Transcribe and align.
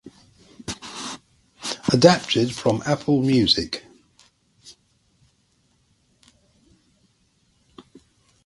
Adapted 1.93 2.55
from 2.55 2.81
Apple 2.87 3.21
Music. 3.21 3.83